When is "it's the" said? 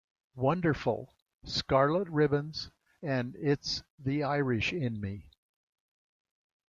3.35-4.23